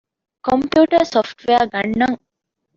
[0.45, 2.17] ކޮމްޕިއުޓަރ ސޮފްޓްވެއަރ ގަންނަން